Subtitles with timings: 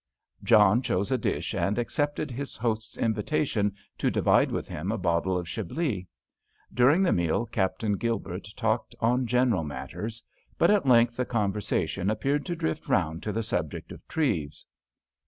[0.43, 5.37] John chose a dish and accepted his host's invitation to divide with him a bottle
[5.37, 6.07] of Chablis.
[6.73, 10.23] During the meal Captain Gilbert talked on general matters.
[10.57, 14.65] But at length the conversation appeared to drift round to the subject of Treves.